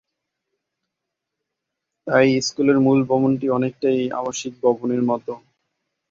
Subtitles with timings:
[2.07, 5.33] তাই স্কুলের মূল ভবনটি অনেকটাই আবাসিক ভবনের মতো।